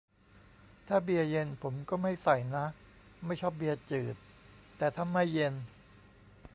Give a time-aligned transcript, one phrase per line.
[0.87, 2.65] ถ้าเบียร์เย็นผมก็ไม่ใส่นะ
[3.25, 4.15] ไม่ชอบเบียร์จืด
[4.77, 5.53] แต่ถ้าไม่เย็น